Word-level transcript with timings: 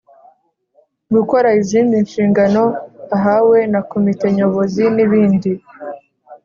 Gukora 1.15 1.49
izindi 1.59 1.95
nshingano 2.05 2.63
ahawe 3.17 3.57
na 3.71 3.81
Komite 3.89 4.25
Nyobozi 4.37 4.83
nibindi. 4.95 5.51